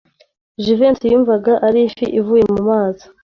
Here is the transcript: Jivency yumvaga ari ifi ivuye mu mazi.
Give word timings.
Jivency 0.63 1.05
yumvaga 1.11 1.53
ari 1.67 1.79
ifi 1.87 2.05
ivuye 2.19 2.43
mu 2.53 2.59
mazi. 2.69 3.05